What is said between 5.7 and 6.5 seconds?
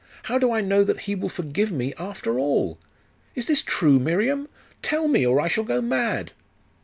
mad!